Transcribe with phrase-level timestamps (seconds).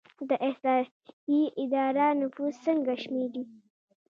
[0.29, 3.43] د احصایې اداره نفوس څنګه شمیري؟